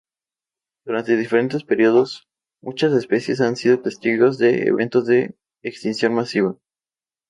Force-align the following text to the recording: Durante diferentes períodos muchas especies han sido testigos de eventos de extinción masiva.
Durante 0.83 1.15
diferentes 1.15 1.63
períodos 1.63 2.27
muchas 2.59 2.91
especies 2.93 3.39
han 3.39 3.55
sido 3.55 3.83
testigos 3.83 4.39
de 4.39 4.63
eventos 4.63 5.05
de 5.05 5.37
extinción 5.61 6.15
masiva. 6.15 6.57